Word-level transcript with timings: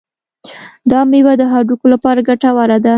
دا 0.91 0.99
میوه 1.11 1.33
د 1.41 1.43
هډوکو 1.51 1.85
لپاره 1.93 2.25
ګټوره 2.29 2.77
ده. 2.83 2.89